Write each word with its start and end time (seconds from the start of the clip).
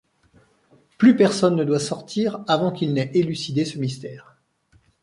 Plus 0.97 1.15
personne 1.15 1.55
ne 1.55 1.63
doit 1.63 1.77
sortir 1.79 2.43
avant 2.47 2.71
qu'il 2.71 2.91
n'ait 2.95 3.11
élucidé 3.13 3.65
ce 3.65 3.77
mystère. 3.77 4.35